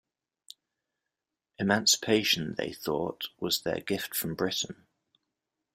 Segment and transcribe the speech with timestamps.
[1.59, 4.87] Emancipation, they thought, was their gift from Britain.